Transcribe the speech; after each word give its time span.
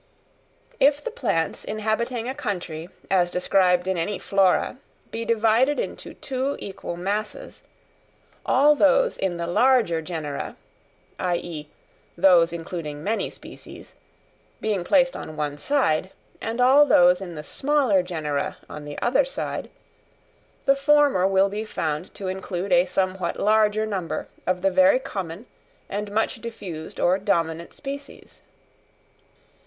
_If 0.79 1.03
the 1.03 1.11
plants 1.11 1.63
inhabiting 1.63 2.27
a 2.27 2.33
country 2.33 2.89
as 3.11 3.29
described 3.29 3.85
in 3.87 3.99
any 3.99 4.17
Flora, 4.17 4.79
be 5.11 5.25
divided 5.25 5.77
into 5.77 6.15
two 6.15 6.55
equal 6.57 6.97
masses, 6.97 7.61
all 8.43 8.73
those 8.73 9.15
in 9.15 9.37
the 9.37 9.45
larger 9.45 10.01
genera 10.01 10.57
(i.e., 11.19 11.67
those 12.17 12.51
including 12.51 13.03
many 13.03 13.29
species) 13.29 13.93
being 14.59 14.83
placed 14.83 15.15
on 15.15 15.37
one 15.37 15.59
side, 15.59 16.09
and 16.41 16.59
all 16.59 16.83
those 16.83 17.21
in 17.21 17.35
the 17.35 17.43
smaller 17.43 18.01
genera 18.01 18.57
on 18.67 18.85
the 18.85 18.97
other 19.03 19.23
side, 19.23 19.69
the 20.65 20.73
former 20.75 21.27
will 21.27 21.47
be 21.47 21.63
found 21.63 22.11
to 22.15 22.27
include 22.27 22.71
a 22.71 22.87
somewhat 22.87 23.39
larger 23.39 23.85
number 23.85 24.29
of 24.47 24.63
the 24.63 24.71
very 24.71 24.97
common 24.97 25.45
and 25.87 26.09
much 26.11 26.41
diffused 26.41 26.99
or 26.99 27.19
dominant 27.19 27.71
species. 27.71 28.41